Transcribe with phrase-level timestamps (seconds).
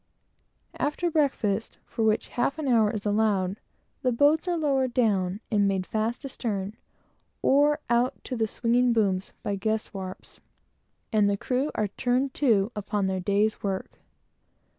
[0.79, 3.59] After breakfast, for which half an hour is allowed,
[4.01, 6.75] the boats are lowered down, and made fast astern,
[7.43, 10.39] or out to the swinging booms, by ges warps,
[11.13, 13.99] and the crew are turned to upon their day's work.